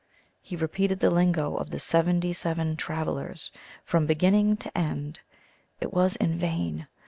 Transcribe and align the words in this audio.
He 0.41 0.55
repeated 0.55 0.99
the 0.99 1.11
lingo 1.11 1.55
of 1.57 1.69
the 1.69 1.79
Seventy 1.79 2.33
seven 2.33 2.75
Travellers 2.75 3.51
from 3.85 4.07
beginning 4.07 4.57
to 4.57 4.75
end. 4.75 5.19
It 5.79 5.93
was 5.93 6.15
in 6.15 6.39
vain. 6.39 6.87